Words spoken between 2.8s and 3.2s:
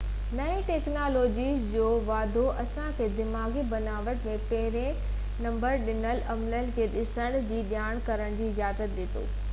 کي